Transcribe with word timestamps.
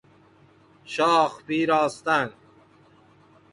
شاخ 0.85 1.43
پیراستن 1.43 2.33